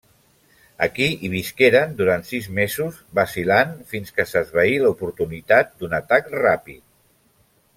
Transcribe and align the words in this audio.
Aquí 0.85 1.09
hi 1.25 1.29
visqueren 1.33 1.91
durant 1.99 2.25
sis 2.29 2.47
mesos, 2.59 2.97
vacil·lant 3.19 3.75
fins 3.93 4.15
que 4.17 4.25
s'esvaí 4.31 4.81
l'oportunitat 4.87 5.71
d'un 5.83 5.95
atac 5.99 6.33
ràpid. 6.41 6.83